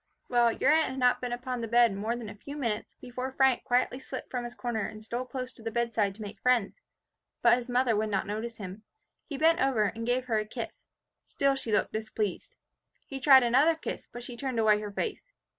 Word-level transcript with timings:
"Well, 0.29 0.51
your 0.51 0.71
aunt 0.71 0.89
had 0.89 0.97
not 0.97 1.21
been 1.21 1.31
upon 1.31 1.61
the 1.61 1.67
bed 1.67 1.93
more 1.95 2.15
than 2.15 2.27
a 2.27 2.33
few 2.33 2.57
minutes, 2.57 2.95
before 2.95 3.31
Frank 3.33 3.63
quietly 3.63 3.99
slipped 3.99 4.31
from 4.31 4.45
his 4.45 4.55
corner 4.55 4.87
and 4.87 5.03
stole 5.03 5.25
close 5.25 5.51
to 5.51 5.61
the 5.61 5.69
bedside 5.69 6.15
to 6.15 6.23
make 6.23 6.41
friends. 6.41 6.81
But 7.43 7.59
his 7.59 7.69
mother 7.69 7.95
would 7.95 8.09
not 8.09 8.25
notice 8.25 8.57
him. 8.57 8.81
He 9.27 9.37
bent 9.37 9.59
over 9.61 9.83
and 9.83 10.07
gave 10.07 10.25
her 10.25 10.39
a 10.39 10.45
kiss. 10.47 10.87
Still 11.27 11.53
she 11.53 11.71
looked 11.71 11.93
displeased. 11.93 12.55
He 13.05 13.19
tried 13.19 13.43
another 13.43 13.75
kiss, 13.75 14.07
but 14.11 14.23
she 14.23 14.35
turned 14.35 14.57
away 14.57 14.79
her 14.79 14.91
face. 14.91 15.31